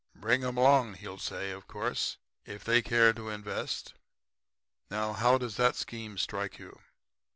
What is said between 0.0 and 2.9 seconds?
"'"Bring 'em along," he'll say, of course, "if they